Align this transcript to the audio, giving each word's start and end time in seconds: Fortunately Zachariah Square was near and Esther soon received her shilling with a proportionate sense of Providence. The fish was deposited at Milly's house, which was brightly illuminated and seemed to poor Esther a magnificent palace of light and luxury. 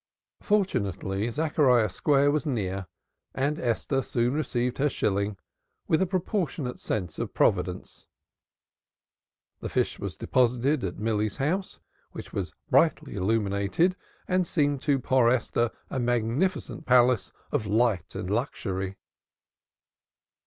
Fortunately 0.41 1.29
Zachariah 1.29 1.91
Square 1.91 2.31
was 2.31 2.43
near 2.43 2.87
and 3.35 3.59
Esther 3.59 4.01
soon 4.01 4.33
received 4.33 4.79
her 4.79 4.89
shilling 4.89 5.37
with 5.87 6.01
a 6.01 6.07
proportionate 6.07 6.79
sense 6.79 7.19
of 7.19 7.35
Providence. 7.35 8.07
The 9.59 9.69
fish 9.69 9.99
was 9.99 10.17
deposited 10.17 10.83
at 10.83 10.97
Milly's 10.97 11.37
house, 11.37 11.79
which 12.13 12.33
was 12.33 12.55
brightly 12.71 13.13
illuminated 13.13 13.95
and 14.27 14.47
seemed 14.47 14.81
to 14.81 14.97
poor 14.97 15.29
Esther 15.29 15.69
a 15.91 15.99
magnificent 15.99 16.87
palace 16.87 17.31
of 17.51 17.67
light 17.67 18.15
and 18.15 18.27
luxury. 18.27 18.97